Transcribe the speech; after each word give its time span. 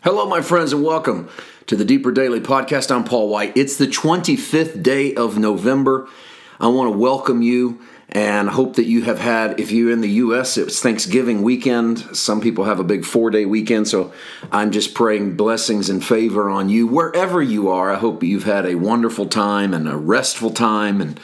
Hello, 0.00 0.26
my 0.26 0.42
friends, 0.42 0.72
and 0.72 0.84
welcome 0.84 1.28
to 1.66 1.74
the 1.74 1.84
Deeper 1.84 2.12
Daily 2.12 2.38
Podcast. 2.38 2.94
I'm 2.94 3.02
Paul 3.02 3.28
White. 3.28 3.56
It's 3.56 3.76
the 3.76 3.88
25th 3.88 4.80
day 4.80 5.12
of 5.16 5.38
November. 5.38 6.08
I 6.60 6.68
want 6.68 6.92
to 6.92 6.96
welcome 6.96 7.42
you 7.42 7.80
and 8.08 8.48
hope 8.48 8.76
that 8.76 8.84
you 8.84 9.02
have 9.02 9.18
had, 9.18 9.58
if 9.58 9.72
you're 9.72 9.90
in 9.90 10.00
the 10.00 10.08
U.S., 10.08 10.56
it's 10.56 10.78
Thanksgiving 10.78 11.42
weekend. 11.42 12.16
Some 12.16 12.40
people 12.40 12.62
have 12.62 12.78
a 12.78 12.84
big 12.84 13.04
four 13.04 13.30
day 13.30 13.44
weekend, 13.44 13.88
so 13.88 14.12
I'm 14.52 14.70
just 14.70 14.94
praying 14.94 15.36
blessings 15.36 15.90
and 15.90 16.02
favor 16.02 16.48
on 16.48 16.68
you 16.68 16.86
wherever 16.86 17.42
you 17.42 17.68
are. 17.68 17.90
I 17.90 17.98
hope 17.98 18.22
you've 18.22 18.44
had 18.44 18.66
a 18.66 18.76
wonderful 18.76 19.26
time 19.26 19.74
and 19.74 19.88
a 19.88 19.96
restful 19.96 20.52
time 20.52 21.00
and 21.00 21.18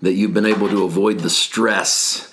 that 0.00 0.12
you've 0.12 0.32
been 0.32 0.46
able 0.46 0.68
to 0.68 0.84
avoid 0.84 1.18
the 1.18 1.30
stress 1.30 2.31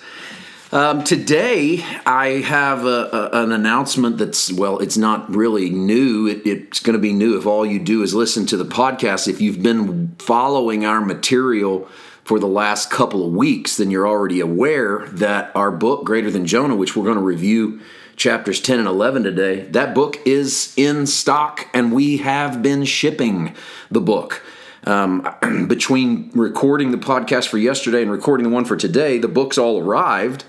um, 0.72 1.02
today, 1.02 1.82
I 2.06 2.42
have 2.44 2.84
a, 2.84 3.30
a, 3.32 3.42
an 3.42 3.50
announcement 3.50 4.18
that's, 4.18 4.52
well, 4.52 4.78
it's 4.78 4.96
not 4.96 5.28
really 5.34 5.68
new. 5.68 6.28
It, 6.28 6.46
it's 6.46 6.78
going 6.78 6.94
to 6.94 7.00
be 7.00 7.12
new 7.12 7.36
if 7.36 7.44
all 7.44 7.66
you 7.66 7.80
do 7.80 8.04
is 8.04 8.14
listen 8.14 8.46
to 8.46 8.56
the 8.56 8.64
podcast. 8.64 9.26
If 9.26 9.40
you've 9.40 9.62
been 9.62 10.14
following 10.20 10.84
our 10.84 11.00
material 11.00 11.88
for 12.22 12.38
the 12.38 12.46
last 12.46 12.88
couple 12.88 13.26
of 13.26 13.32
weeks, 13.32 13.78
then 13.78 13.90
you're 13.90 14.06
already 14.06 14.38
aware 14.38 15.08
that 15.08 15.50
our 15.56 15.72
book, 15.72 16.04
Greater 16.04 16.30
Than 16.30 16.46
Jonah, 16.46 16.76
which 16.76 16.94
we're 16.94 17.04
going 17.04 17.18
to 17.18 17.24
review 17.24 17.80
chapters 18.14 18.60
10 18.60 18.78
and 18.78 18.86
11 18.86 19.24
today, 19.24 19.62
that 19.70 19.92
book 19.92 20.18
is 20.24 20.72
in 20.76 21.04
stock 21.08 21.66
and 21.74 21.92
we 21.92 22.18
have 22.18 22.62
been 22.62 22.84
shipping 22.84 23.56
the 23.90 24.00
book. 24.00 24.44
Um, 24.84 25.28
between 25.66 26.30
recording 26.32 26.92
the 26.92 26.96
podcast 26.96 27.48
for 27.48 27.58
yesterday 27.58 28.02
and 28.02 28.10
recording 28.10 28.44
the 28.44 28.54
one 28.54 28.64
for 28.64 28.76
today, 28.76 29.18
the 29.18 29.28
book's 29.28 29.58
all 29.58 29.80
arrived 29.80 30.44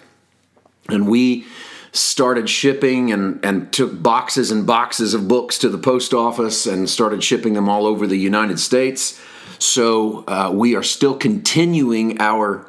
and 0.90 1.08
we 1.08 1.46
started 1.92 2.50
shipping 2.50 3.12
and, 3.12 3.44
and 3.44 3.72
took 3.74 4.02
boxes 4.02 4.52
and 4.52 4.66
boxes 4.66 5.14
of 5.14 5.28
books 5.28 5.58
to 5.58 5.70
the 5.70 5.78
post 5.78 6.14
office 6.14 6.66
and 6.66 6.90
started 6.90 7.24
shipping 7.24 7.54
them 7.54 7.68
all 7.68 7.86
over 7.86 8.08
the 8.08 8.18
United 8.18 8.60
States. 8.60 9.20
So 9.60 10.24
uh, 10.28 10.52
we 10.54 10.76
are 10.76 10.84
still 10.84 11.18
continuing 11.18 12.20
our 12.22 12.68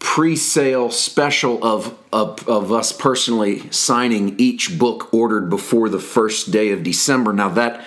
pre-sale 0.00 0.90
special 0.90 1.62
of, 1.64 1.96
of, 2.12 2.46
of 2.48 2.72
us 2.72 2.90
personally 2.90 3.70
signing 3.70 4.34
each 4.38 4.78
book 4.78 5.12
ordered 5.14 5.48
before 5.48 5.88
the 5.88 5.98
first 5.98 6.50
day 6.50 6.70
of 6.72 6.82
December. 6.82 7.32
Now 7.32 7.50
that 7.50 7.84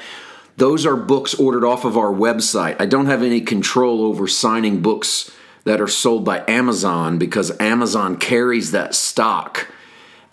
those 0.56 0.86
are 0.86 0.96
books 0.96 1.34
ordered 1.34 1.66
off 1.66 1.84
of 1.84 1.98
our 1.98 2.14
website. 2.14 2.80
I 2.80 2.86
don't 2.86 3.08
have 3.08 3.24
any 3.24 3.42
control 3.42 4.06
over 4.06 4.28
signing 4.28 4.82
books 4.82 5.32
that 5.66 5.82
are 5.82 5.88
sold 5.88 6.26
by 6.26 6.44
Amazon 6.48 7.18
because 7.18 7.58
Amazon 7.60 8.18
carries 8.18 8.72
that 8.72 8.94
stock 8.96 9.68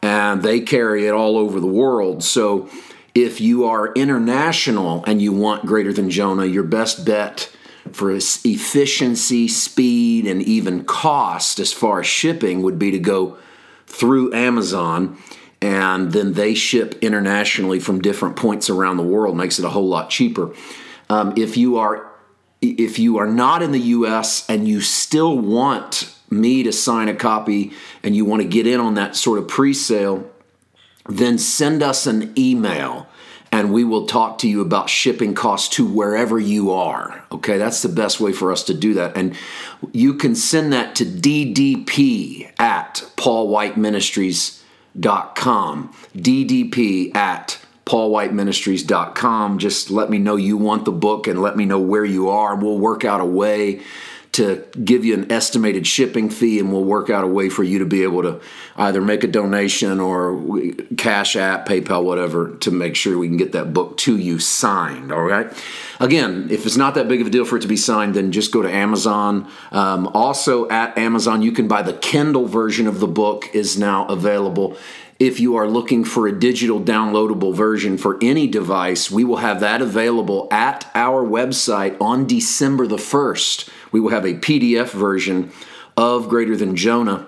and 0.03 0.43
they 0.43 0.61
carry 0.61 1.07
it 1.07 1.13
all 1.13 1.37
over 1.37 1.61
the 1.61 1.67
world. 1.67 2.25
So 2.25 2.69
if 3.15 3.41
you 3.41 3.65
are 3.65 3.93
international 3.93 5.05
and 5.07 5.21
you 5.21 5.33
want 5.33 5.67
greater 5.67 5.93
than 5.93 6.11
Jonah, 6.11 6.47
your 6.47 6.63
best 6.63 7.05
bet 7.05 7.55
for 7.93 8.11
efficiency, 8.11 9.49
speed, 9.49 10.27
and 10.27 10.43
even 10.43 10.85
cost 10.85 11.59
as 11.59 11.73
far 11.73 12.01
as 12.01 12.07
shipping 12.07 12.63
would 12.63 12.79
be 12.79 12.91
to 12.91 12.99
go 12.99 13.37
through 13.87 14.33
Amazon 14.33 15.19
and 15.63 16.13
then 16.13 16.33
they 16.35 16.55
ship 16.55 16.97
internationally 17.03 17.81
from 17.81 18.01
different 18.01 18.37
points 18.37 18.71
around 18.71 18.97
the 18.97 19.03
world 19.03 19.37
makes 19.37 19.59
it 19.59 19.65
a 19.65 19.69
whole 19.69 19.89
lot 19.89 20.09
cheaper 20.09 20.55
um, 21.09 21.35
if 21.37 21.57
you 21.57 21.77
are 21.77 22.10
if 22.61 22.99
you 22.99 23.19
are 23.19 23.27
not 23.27 23.63
in 23.63 23.73
the 23.73 23.81
US 23.81 24.49
and 24.49 24.69
you 24.69 24.81
still 24.81 25.39
want 25.39 26.15
me 26.29 26.63
to 26.63 26.73
sign 26.73 27.09
a 27.09 27.15
copy 27.15 27.73
and 28.03 28.15
you 28.15 28.25
want 28.25 28.43
to 28.43 28.49
get 28.49 28.67
in 28.67 28.81
on 28.81 28.95
that 28.95 29.17
sort 29.17 29.39
of 29.39 29.49
pre 29.49 29.75
sale, 29.75 30.31
then 31.09 31.39
send 31.39 31.83
us 31.83 32.07
an 32.07 32.33
email 32.39 33.07
and 33.53 33.73
we 33.73 33.83
will 33.83 34.07
talk 34.07 34.39
to 34.39 34.49
you 34.49 34.61
about 34.61 34.89
shipping 34.89 35.35
costs 35.35 35.75
to 35.77 35.85
wherever 35.85 36.39
you 36.39 36.71
are. 36.71 37.25
Okay, 37.33 37.59
that's 37.59 37.83
the 37.83 37.89
best 37.89 38.21
way 38.21 38.33
for 38.33 38.53
us 38.53 38.63
to 38.65 38.75
do 38.75 38.95
that. 38.95 39.17
And 39.17 39.35
you 39.93 40.15
can 40.15 40.37
send 40.37 40.73
that 40.73 40.95
to 40.97 41.05
ddp 41.05 42.53
at 42.61 43.05
paulwhiteministries.com. 43.17 45.95
ddp 46.17 47.17
at 47.17 47.59
paulwhiteministries.com. 47.91 49.59
Just 49.59 49.91
let 49.91 50.11
me 50.11 50.19
know 50.19 50.37
you 50.37 50.57
want 50.57 50.85
the 50.85 50.93
book 50.93 51.27
and 51.27 51.43
let 51.43 51.57
me 51.57 51.65
know 51.65 51.81
where 51.81 52.05
you 52.05 52.29
are. 52.29 52.55
We'll 52.55 52.79
work 52.79 53.05
out 53.05 53.21
a 53.21 53.25
way 53.25 53.81
to 54.33 54.65
give 54.85 55.05
you 55.05 55.13
an 55.15 55.33
estimated 55.33 55.89
shipping 55.89 56.31
fee 56.31 56.61
and 56.61 56.73
we'll 56.73 56.85
work 56.85 57.11
out 57.11 57.25
a 57.25 57.27
way 57.27 57.49
for 57.49 57.65
you 57.65 57.81
to 57.81 57.85
be 57.85 58.05
able 58.05 58.23
to 58.23 58.41
either 58.77 59.01
make 59.01 59.25
a 59.25 59.27
donation 59.27 59.99
or 59.99 60.41
cash 60.97 61.35
app 61.35 61.67
paypal 61.67 62.05
whatever 62.05 62.57
to 62.59 62.71
make 62.71 62.95
sure 62.95 63.19
we 63.19 63.27
can 63.27 63.37
get 63.37 63.51
that 63.51 63.75
book 63.75 63.97
to 63.97 64.17
you 64.17 64.39
signed 64.39 65.11
all 65.11 65.23
right 65.23 65.53
again 65.99 66.47
if 66.49 66.65
it's 66.65 66.77
not 66.77 66.95
that 66.95 67.09
big 67.09 67.21
of 67.21 67.27
a 67.27 67.31
deal 67.31 67.45
for 67.45 67.57
it 67.57 67.63
to 67.63 67.67
be 67.67 67.77
signed 67.77 68.15
then 68.15 68.31
just 68.31 68.53
go 68.53 68.63
to 68.63 68.71
amazon 68.71 69.51
um, 69.73 70.07
also 70.15 70.69
at 70.69 70.97
amazon 70.97 71.43
you 71.43 71.51
can 71.51 71.67
buy 71.67 71.83
the 71.83 71.95
kindle 71.95 72.47
version 72.47 72.87
of 72.87 73.01
the 73.01 73.09
book 73.09 73.53
is 73.53 73.77
now 73.77 74.07
available 74.07 74.77
if 75.21 75.39
you 75.39 75.55
are 75.57 75.69
looking 75.69 76.03
for 76.03 76.27
a 76.27 76.33
digital 76.33 76.81
downloadable 76.81 77.55
version 77.55 77.99
for 77.99 78.19
any 78.23 78.47
device, 78.47 79.11
we 79.11 79.23
will 79.23 79.37
have 79.37 79.61
that 79.61 79.83
available 79.83 80.49
at 80.51 80.91
our 80.95 81.23
website 81.23 81.95
on 82.01 82.27
December 82.27 82.87
the 82.87 82.97
1st. 82.97 83.69
We 83.93 84.01
will 84.01 84.11
have 84.11 84.25
a 84.25 84.33
PDF 84.33 84.91
version 84.93 85.53
of 85.95 86.31
Greater 86.31 86.57
Than 86.57 86.75
Jonah. 86.75 87.27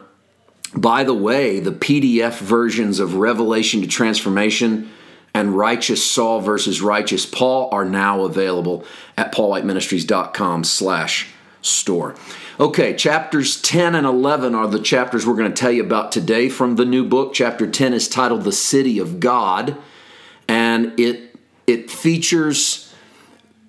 By 0.75 1.05
the 1.05 1.13
way, 1.13 1.61
the 1.61 1.73
PDF 1.73 2.39
versions 2.39 2.99
of 2.99 3.17
Revelation 3.17 3.83
to 3.83 3.87
Transformation 3.87 4.91
and 5.35 5.55
Righteous 5.57 6.03
Saul 6.03 6.41
versus 6.41 6.81
Righteous 6.81 7.27
Paul 7.27 7.69
are 7.73 7.85
now 7.85 8.23
available 8.23 8.87
at 9.19 9.35
paulwhiteministries.com 9.35 10.65
slash 10.65 11.29
store. 11.63 12.15
Okay, 12.61 12.95
chapters 12.95 13.61
10 13.63 13.95
and 13.95 14.07
11 14.07 14.55
are 14.55 14.67
the 14.67 14.81
chapters 14.81 15.27
we're 15.27 15.37
going 15.37 15.53
to 15.53 15.61
tell 15.61 15.73
you 15.73 15.83
about 15.83 16.13
today 16.13 16.49
from 16.49 16.77
the 16.77 16.85
new 16.85 17.05
book. 17.05 17.33
Chapter 17.33 17.71
10 17.71 17.95
is 17.95 18.09
titled 18.09 18.43
The 18.43 18.53
City 18.53 18.99
of 18.99 19.21
God, 19.21 19.77
and 20.49 20.99
it 20.99 21.37
it 21.67 21.91
features 21.91 22.93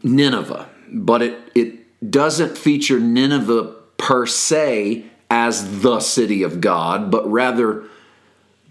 Nineveh, 0.01 0.67
but 0.91 1.21
it 1.21 1.51
it 1.55 2.11
doesn't 2.11 2.57
feature 2.57 2.99
Nineveh 2.99 3.75
per 3.97 4.25
se 4.25 5.05
as 5.29 5.81
the 5.81 5.99
city 5.99 6.43
of 6.43 6.61
God, 6.61 7.09
but 7.09 7.29
rather 7.31 7.85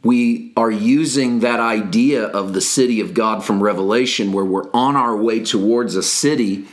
we 0.04 0.52
are 0.56 0.70
using 0.70 1.40
that 1.40 1.60
idea 1.60 2.24
of 2.24 2.52
the 2.52 2.60
city 2.60 3.00
of 3.00 3.14
God 3.14 3.44
from 3.44 3.62
Revelation 3.62 4.32
where 4.32 4.44
we're 4.44 4.70
on 4.72 4.96
our 4.96 5.16
way 5.16 5.40
towards 5.40 5.94
a 5.94 6.02
city 6.02 6.66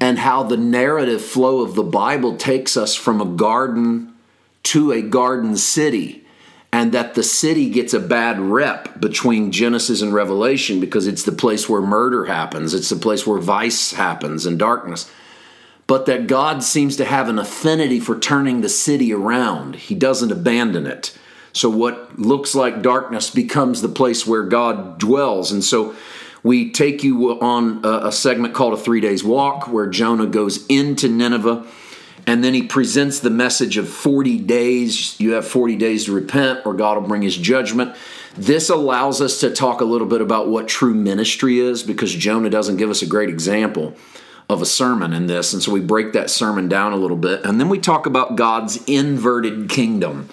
and 0.00 0.18
how 0.18 0.42
the 0.42 0.56
narrative 0.56 1.22
flow 1.22 1.60
of 1.60 1.74
the 1.74 1.82
Bible 1.82 2.36
takes 2.36 2.76
us 2.76 2.94
from 2.94 3.20
a 3.20 3.24
garden 3.24 4.12
to 4.64 4.92
a 4.92 5.02
garden 5.02 5.56
city, 5.56 6.24
and 6.72 6.92
that 6.92 7.14
the 7.14 7.22
city 7.22 7.70
gets 7.70 7.94
a 7.94 8.00
bad 8.00 8.40
rep 8.40 9.00
between 9.00 9.52
Genesis 9.52 10.02
and 10.02 10.12
Revelation 10.12 10.80
because 10.80 11.06
it's 11.06 11.22
the 11.22 11.32
place 11.32 11.68
where 11.68 11.80
murder 11.80 12.24
happens, 12.24 12.74
it's 12.74 12.88
the 12.88 12.96
place 12.96 13.26
where 13.26 13.38
vice 13.38 13.92
happens 13.92 14.44
and 14.44 14.58
darkness. 14.58 15.10
But 15.86 16.06
that 16.06 16.26
God 16.26 16.64
seems 16.64 16.96
to 16.96 17.04
have 17.04 17.28
an 17.28 17.38
affinity 17.38 18.00
for 18.00 18.18
turning 18.18 18.60
the 18.60 18.68
city 18.68 19.12
around, 19.12 19.76
He 19.76 19.94
doesn't 19.94 20.32
abandon 20.32 20.86
it. 20.86 21.16
So, 21.52 21.70
what 21.70 22.18
looks 22.18 22.54
like 22.54 22.82
darkness 22.82 23.30
becomes 23.30 23.80
the 23.80 23.88
place 23.88 24.26
where 24.26 24.42
God 24.42 24.98
dwells. 24.98 25.52
And 25.52 25.64
so, 25.64 25.94
we 26.46 26.70
take 26.70 27.02
you 27.02 27.40
on 27.40 27.84
a, 27.84 28.06
a 28.08 28.12
segment 28.12 28.54
called 28.54 28.74
A 28.74 28.76
Three 28.76 29.00
Days 29.00 29.24
Walk, 29.24 29.68
where 29.68 29.86
Jonah 29.86 30.26
goes 30.26 30.64
into 30.66 31.08
Nineveh 31.08 31.66
and 32.26 32.42
then 32.42 32.54
he 32.54 32.62
presents 32.64 33.20
the 33.20 33.30
message 33.30 33.76
of 33.76 33.88
40 33.88 34.38
days. 34.38 35.18
You 35.20 35.32
have 35.32 35.46
40 35.46 35.76
days 35.76 36.06
to 36.06 36.12
repent, 36.12 36.66
or 36.66 36.74
God 36.74 36.98
will 36.98 37.06
bring 37.06 37.22
his 37.22 37.36
judgment. 37.36 37.94
This 38.36 38.68
allows 38.68 39.20
us 39.20 39.40
to 39.40 39.50
talk 39.50 39.80
a 39.80 39.84
little 39.84 40.08
bit 40.08 40.20
about 40.20 40.48
what 40.48 40.66
true 40.66 40.92
ministry 40.92 41.60
is 41.60 41.84
because 41.84 42.12
Jonah 42.12 42.50
doesn't 42.50 42.78
give 42.78 42.90
us 42.90 43.00
a 43.00 43.06
great 43.06 43.28
example 43.28 43.94
of 44.48 44.60
a 44.60 44.66
sermon 44.66 45.12
in 45.12 45.28
this. 45.28 45.52
And 45.52 45.62
so 45.62 45.72
we 45.72 45.80
break 45.80 46.12
that 46.12 46.28
sermon 46.28 46.68
down 46.68 46.92
a 46.92 46.96
little 46.96 47.16
bit. 47.16 47.44
And 47.44 47.60
then 47.60 47.68
we 47.68 47.78
talk 47.78 48.06
about 48.06 48.36
God's 48.36 48.82
inverted 48.86 49.68
kingdom, 49.70 50.28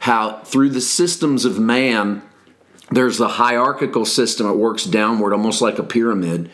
how 0.00 0.38
through 0.44 0.70
the 0.70 0.80
systems 0.80 1.44
of 1.44 1.58
man, 1.58 2.22
there's 2.94 3.20
a 3.20 3.28
hierarchical 3.28 4.04
system, 4.04 4.48
it 4.48 4.56
works 4.56 4.84
downward, 4.84 5.32
almost 5.32 5.62
like 5.62 5.78
a 5.78 5.84
pyramid. 5.84 6.50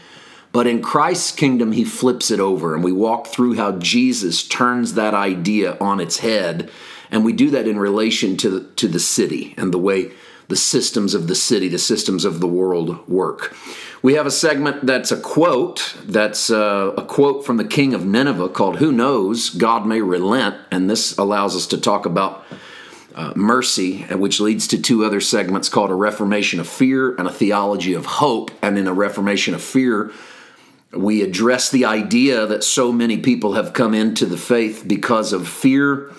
But 0.52 0.66
in 0.66 0.82
Christ's 0.82 1.32
kingdom, 1.32 1.72
he 1.72 1.84
flips 1.84 2.30
it 2.30 2.40
over, 2.40 2.74
and 2.74 2.82
we 2.82 2.92
walk 2.92 3.28
through 3.28 3.54
how 3.54 3.72
Jesus 3.72 4.46
turns 4.46 4.94
that 4.94 5.14
idea 5.14 5.76
on 5.80 6.00
its 6.00 6.18
head. 6.18 6.70
And 7.10 7.24
we 7.24 7.32
do 7.32 7.50
that 7.50 7.68
in 7.68 7.78
relation 7.78 8.36
to 8.38 8.70
to 8.76 8.88
the 8.88 9.00
city 9.00 9.54
and 9.56 9.72
the 9.72 9.78
way 9.78 10.12
the 10.50 10.56
systems 10.56 11.14
of 11.14 11.28
the 11.28 11.34
city, 11.34 11.68
the 11.68 11.78
systems 11.78 12.24
of 12.24 12.40
the 12.40 12.46
world 12.46 13.08
work. 13.08 13.56
We 14.02 14.14
have 14.14 14.26
a 14.26 14.30
segment 14.30 14.84
that's 14.84 15.12
a 15.12 15.20
quote, 15.20 15.94
that's 16.04 16.50
uh, 16.50 16.92
a 16.96 17.04
quote 17.04 17.46
from 17.46 17.56
the 17.56 17.64
king 17.64 17.94
of 17.94 18.04
Nineveh 18.04 18.48
called 18.48 18.78
Who 18.78 18.90
Knows? 18.90 19.50
God 19.50 19.86
May 19.86 20.00
Relent. 20.00 20.56
And 20.70 20.90
this 20.90 21.16
allows 21.16 21.54
us 21.54 21.68
to 21.68 21.78
talk 21.78 22.04
about 22.04 22.44
uh, 23.14 23.32
mercy, 23.36 24.02
which 24.02 24.40
leads 24.40 24.68
to 24.68 24.80
two 24.80 25.04
other 25.04 25.20
segments 25.20 25.68
called 25.68 25.90
a 25.90 25.94
reformation 25.94 26.60
of 26.60 26.68
fear 26.68 27.14
and 27.16 27.26
a 27.26 27.32
theology 27.32 27.94
of 27.94 28.06
hope. 28.06 28.50
And 28.62 28.78
in 28.78 28.86
a 28.86 28.92
reformation 28.92 29.54
of 29.54 29.62
fear, 29.62 30.12
we 30.92 31.22
address 31.22 31.70
the 31.70 31.84
idea 31.84 32.46
that 32.46 32.64
so 32.64 32.92
many 32.92 33.18
people 33.18 33.54
have 33.54 33.72
come 33.72 33.94
into 33.94 34.26
the 34.26 34.36
faith 34.36 34.84
because 34.86 35.32
of 35.32 35.48
fear, 35.48 36.12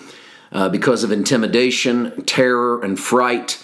uh, 0.50 0.68
because 0.68 1.04
of 1.04 1.12
intimidation, 1.12 2.24
terror, 2.24 2.82
and 2.82 2.98
fright. 2.98 3.62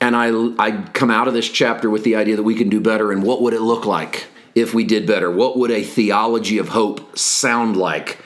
And 0.00 0.16
I, 0.16 0.28
I 0.58 0.82
come 0.92 1.10
out 1.10 1.28
of 1.28 1.34
this 1.34 1.48
chapter 1.48 1.90
with 1.90 2.04
the 2.04 2.16
idea 2.16 2.36
that 2.36 2.42
we 2.42 2.54
can 2.54 2.68
do 2.68 2.80
better. 2.80 3.12
And 3.12 3.22
what 3.22 3.42
would 3.42 3.54
it 3.54 3.60
look 3.60 3.84
like 3.84 4.28
if 4.54 4.74
we 4.74 4.84
did 4.84 5.06
better? 5.06 5.30
What 5.30 5.58
would 5.58 5.70
a 5.70 5.82
theology 5.82 6.58
of 6.58 6.70
hope 6.70 7.16
sound 7.18 7.76
like? 7.76 8.18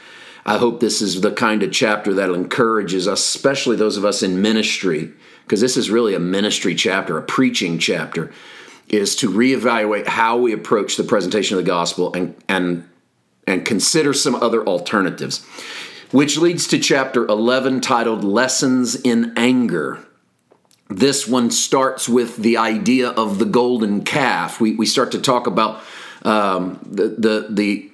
I 0.47 0.59
hope 0.59 0.81
this 0.81 1.01
is 1.01 1.21
the 1.21 1.33
kind 1.33 1.63
of 1.63 1.73
chapter 1.73 2.13
that 2.15 2.31
encourages 2.31 3.09
us, 3.09 3.21
especially 3.21 3.77
those 3.77 3.97
of 3.97 4.05
us 4.05 4.23
in 4.23 4.43
ministry, 4.43 5.11
because 5.45 5.61
this 5.61 5.77
is 5.77 5.91
really 5.91 6.15
a 6.15 6.21
ministry 6.21 6.75
chapter, 6.75 7.17
a 7.17 7.23
preaching 7.23 7.79
chapter, 7.79 8.31
is 8.89 9.17
to 9.17 9.31
reevaluate 9.31 10.07
how 10.07 10.37
we 10.37 10.53
approach 10.53 10.97
the 10.97 11.05
presentation 11.05 11.57
of 11.57 11.65
the 11.65 11.71
gospel 11.71 12.13
and 12.15 12.35
and 12.49 12.89
and 13.47 13.65
consider 13.65 14.13
some 14.13 14.35
other 14.35 14.65
alternatives. 14.67 15.45
Which 16.11 16.37
leads 16.39 16.67
to 16.69 16.79
chapter 16.79 17.27
11 17.27 17.81
titled 17.81 18.23
Lessons 18.23 18.95
in 18.95 19.33
Anger. 19.37 19.99
This 20.89 21.27
one 21.27 21.51
starts 21.51 22.09
with 22.09 22.37
the 22.37 22.57
idea 22.57 23.09
of 23.09 23.39
the 23.39 23.45
golden 23.45 24.05
calf. 24.05 24.61
We, 24.61 24.77
we 24.77 24.87
start 24.87 25.11
to 25.13 25.21
talk 25.21 25.47
about 25.47 25.83
um, 26.23 26.79
the, 26.89 27.09
the, 27.09 27.47
the 27.51 27.91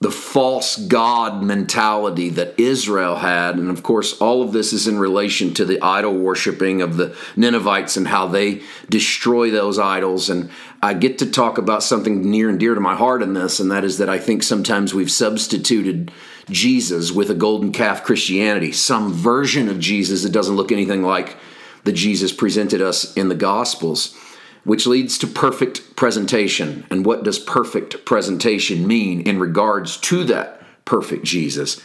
the 0.00 0.10
false 0.12 0.76
God 0.76 1.42
mentality 1.42 2.28
that 2.30 2.54
Israel 2.58 3.16
had. 3.16 3.56
And 3.56 3.68
of 3.68 3.82
course, 3.82 4.20
all 4.20 4.42
of 4.42 4.52
this 4.52 4.72
is 4.72 4.86
in 4.86 4.98
relation 4.98 5.52
to 5.54 5.64
the 5.64 5.82
idol 5.82 6.14
worshiping 6.14 6.80
of 6.82 6.96
the 6.96 7.16
Ninevites 7.34 7.96
and 7.96 8.06
how 8.06 8.28
they 8.28 8.62
destroy 8.88 9.50
those 9.50 9.76
idols. 9.76 10.30
And 10.30 10.50
I 10.80 10.94
get 10.94 11.18
to 11.18 11.30
talk 11.30 11.58
about 11.58 11.82
something 11.82 12.30
near 12.30 12.48
and 12.48 12.60
dear 12.60 12.74
to 12.74 12.80
my 12.80 12.94
heart 12.94 13.22
in 13.22 13.32
this, 13.32 13.58
and 13.58 13.72
that 13.72 13.84
is 13.84 13.98
that 13.98 14.08
I 14.08 14.18
think 14.20 14.44
sometimes 14.44 14.94
we've 14.94 15.10
substituted 15.10 16.12
Jesus 16.48 17.10
with 17.10 17.28
a 17.28 17.34
golden 17.34 17.72
calf 17.72 18.04
Christianity, 18.04 18.70
some 18.70 19.12
version 19.12 19.68
of 19.68 19.80
Jesus 19.80 20.22
that 20.22 20.32
doesn't 20.32 20.56
look 20.56 20.70
anything 20.70 21.02
like 21.02 21.36
the 21.82 21.92
Jesus 21.92 22.32
presented 22.32 22.80
us 22.80 23.12
in 23.14 23.28
the 23.28 23.34
Gospels 23.34 24.16
which 24.64 24.86
leads 24.86 25.18
to 25.18 25.26
perfect 25.26 25.96
presentation. 25.96 26.86
And 26.90 27.04
what 27.04 27.24
does 27.24 27.38
perfect 27.38 28.04
presentation 28.04 28.86
mean 28.86 29.20
in 29.22 29.38
regards 29.38 29.96
to 29.98 30.24
that 30.24 30.60
perfect 30.84 31.24
Jesus? 31.24 31.80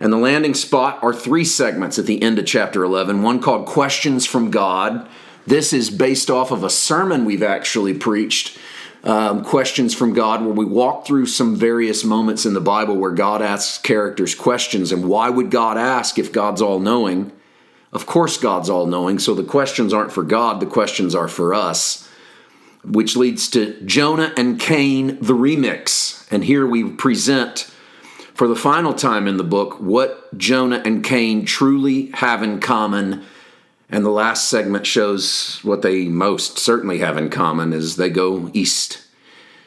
And 0.00 0.12
the 0.12 0.18
landing 0.18 0.54
spot 0.54 1.02
are 1.02 1.14
three 1.14 1.44
segments 1.44 1.98
at 1.98 2.06
the 2.06 2.22
end 2.22 2.38
of 2.38 2.46
chapter 2.46 2.84
11 2.84 3.22
one 3.22 3.40
called 3.40 3.66
Questions 3.66 4.26
from 4.26 4.50
God. 4.50 5.08
This 5.46 5.72
is 5.72 5.90
based 5.90 6.30
off 6.30 6.50
of 6.50 6.64
a 6.64 6.70
sermon 6.70 7.24
we've 7.24 7.42
actually 7.42 7.94
preached. 7.94 8.58
Um, 9.04 9.44
questions 9.44 9.94
from 9.94 10.14
God, 10.14 10.44
where 10.44 10.52
we 10.52 10.64
walk 10.64 11.06
through 11.06 11.26
some 11.26 11.54
various 11.54 12.02
moments 12.02 12.44
in 12.44 12.54
the 12.54 12.60
Bible 12.60 12.96
where 12.96 13.12
God 13.12 13.40
asks 13.40 13.78
characters 13.78 14.34
questions. 14.34 14.90
And 14.90 15.08
why 15.08 15.30
would 15.30 15.52
God 15.52 15.78
ask 15.78 16.18
if 16.18 16.32
God's 16.32 16.60
all 16.60 16.80
knowing? 16.80 17.30
Of 17.92 18.04
course, 18.04 18.36
God's 18.36 18.68
all 18.68 18.84
knowing, 18.84 19.20
so 19.20 19.32
the 19.32 19.44
questions 19.44 19.94
aren't 19.94 20.10
for 20.10 20.24
God, 20.24 20.58
the 20.58 20.66
questions 20.66 21.14
are 21.14 21.28
for 21.28 21.54
us 21.54 22.05
which 22.86 23.16
leads 23.16 23.48
to 23.50 23.80
Jonah 23.82 24.32
and 24.36 24.60
Cain, 24.60 25.18
the 25.20 25.34
remix. 25.34 26.26
And 26.30 26.44
here 26.44 26.66
we 26.66 26.84
present 26.84 27.70
for 28.34 28.46
the 28.46 28.56
final 28.56 28.94
time 28.94 29.26
in 29.26 29.38
the 29.38 29.44
book 29.44 29.80
what 29.80 30.36
Jonah 30.36 30.82
and 30.84 31.02
Cain 31.02 31.44
truly 31.44 32.10
have 32.14 32.42
in 32.42 32.60
common. 32.60 33.24
And 33.88 34.04
the 34.04 34.10
last 34.10 34.48
segment 34.48 34.86
shows 34.86 35.60
what 35.62 35.82
they 35.82 36.06
most 36.06 36.58
certainly 36.58 36.98
have 36.98 37.16
in 37.16 37.30
common 37.30 37.72
is 37.72 37.96
they 37.96 38.10
go 38.10 38.50
east. 38.52 39.02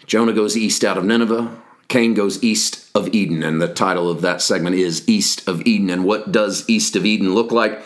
Jonah 0.06 0.34
goes 0.34 0.58
east 0.58 0.84
out 0.84 0.98
of 0.98 1.06
Nineveh. 1.06 1.62
Cain 1.88 2.14
goes 2.14 2.44
east 2.44 2.90
of 2.94 3.08
Eden. 3.14 3.44
And 3.44 3.62
the 3.62 3.74
title 3.74 4.10
of 4.10 4.22
that 4.22 4.42
segment 4.42 4.76
is 4.76 5.08
East 5.10 5.48
of 5.48 5.66
Eden. 5.66 5.90
And 5.90 6.06
what 6.06 6.32
does 6.32 6.70
east 6.70 6.96
of 6.96 7.06
Eden 7.06 7.34
look 7.34 7.52
like? 7.52 7.82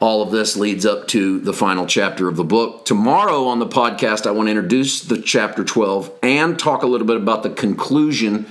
All 0.00 0.22
of 0.22 0.30
this 0.30 0.56
leads 0.56 0.86
up 0.86 1.08
to 1.08 1.40
the 1.40 1.52
final 1.52 1.86
chapter 1.86 2.28
of 2.28 2.36
the 2.36 2.44
book. 2.44 2.84
Tomorrow 2.84 3.46
on 3.46 3.58
the 3.58 3.66
podcast, 3.66 4.26
I 4.26 4.30
want 4.30 4.46
to 4.46 4.50
introduce 4.52 5.00
the 5.02 5.20
chapter 5.20 5.64
12 5.64 6.12
and 6.22 6.58
talk 6.58 6.82
a 6.82 6.86
little 6.86 7.06
bit 7.06 7.16
about 7.16 7.42
the 7.42 7.50
conclusion. 7.50 8.46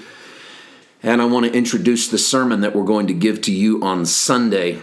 And 1.02 1.22
I 1.22 1.26
want 1.26 1.46
to 1.46 1.54
introduce 1.54 2.10
the 2.10 2.18
sermon 2.18 2.62
that 2.62 2.76
we're 2.76 2.84
going 2.84 3.08
to 3.08 3.14
give 3.14 3.42
to 3.44 3.54
you 3.54 3.82
on 3.82 4.06
Sunday 4.06 4.82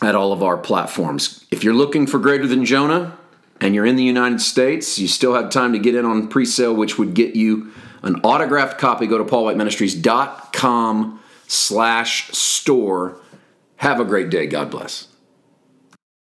at 0.00 0.14
all 0.14 0.32
of 0.32 0.42
our 0.42 0.56
platforms. 0.56 1.44
If 1.50 1.64
you're 1.64 1.74
looking 1.74 2.06
for 2.06 2.18
Greater 2.20 2.46
Than 2.46 2.64
Jonah 2.64 3.18
and 3.60 3.74
you're 3.74 3.86
in 3.86 3.96
the 3.96 4.04
United 4.04 4.40
States, 4.40 4.98
you 4.98 5.08
still 5.08 5.34
have 5.34 5.50
time 5.50 5.72
to 5.72 5.78
get 5.78 5.96
in 5.96 6.04
on 6.04 6.28
pre 6.28 6.46
sale, 6.46 6.74
which 6.74 6.98
would 6.98 7.14
get 7.14 7.34
you 7.34 7.72
an 8.02 8.20
autographed 8.22 8.78
copy. 8.78 9.08
Go 9.08 9.18
to 9.18 9.24
paulwhiteministries.com 9.24 11.20
slash 11.48 12.28
store. 12.28 13.16
Have 13.76 13.98
a 13.98 14.04
great 14.04 14.30
day. 14.30 14.46
God 14.46 14.70
bless. 14.70 15.09